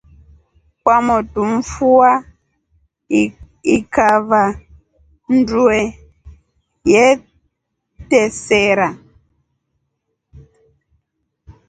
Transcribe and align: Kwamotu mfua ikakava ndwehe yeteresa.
Kwamotu 0.81 1.41
mfua 1.53 2.11
ikakava 3.75 4.43
ndwehe 5.35 5.83
yeteresa. 6.91 8.87